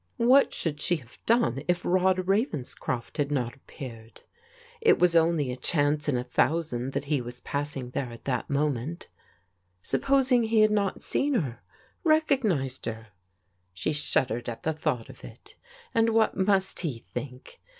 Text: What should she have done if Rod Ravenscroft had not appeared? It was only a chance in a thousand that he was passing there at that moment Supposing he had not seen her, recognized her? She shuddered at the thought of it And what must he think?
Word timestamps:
What 0.17 0.51
should 0.51 0.81
she 0.81 0.95
have 0.95 1.19
done 1.27 1.61
if 1.67 1.85
Rod 1.85 2.25
Ravenscroft 2.27 3.17
had 3.17 3.31
not 3.31 3.53
appeared? 3.55 4.21
It 4.81 4.97
was 4.97 5.15
only 5.15 5.51
a 5.51 5.55
chance 5.55 6.09
in 6.09 6.17
a 6.17 6.23
thousand 6.23 6.93
that 6.93 7.05
he 7.05 7.21
was 7.21 7.39
passing 7.41 7.91
there 7.91 8.11
at 8.11 8.25
that 8.25 8.49
moment 8.49 9.09
Supposing 9.83 10.45
he 10.45 10.61
had 10.61 10.71
not 10.71 11.03
seen 11.03 11.35
her, 11.35 11.59
recognized 12.03 12.87
her? 12.87 13.09
She 13.75 13.93
shuddered 13.93 14.49
at 14.49 14.63
the 14.63 14.73
thought 14.73 15.07
of 15.07 15.23
it 15.23 15.53
And 15.93 16.09
what 16.09 16.35
must 16.35 16.79
he 16.79 16.97
think? 16.97 17.59